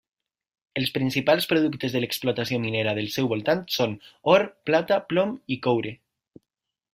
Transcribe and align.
Els 0.79 0.91
principals 0.93 1.47
productes 1.51 1.93
de 1.97 2.01
l'explotació 2.01 2.59
minera 2.63 2.95
del 3.01 3.11
seu 3.17 3.29
voltant 3.35 3.61
són 3.77 3.93
or, 4.35 4.47
plata, 4.71 4.99
plom 5.13 5.37
i 5.57 5.61
coure. 5.69 5.93